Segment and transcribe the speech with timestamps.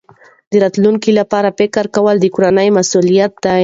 [0.51, 3.59] د راتلونکي لپاره فکر کول د کورنۍ مسؤلیت دی.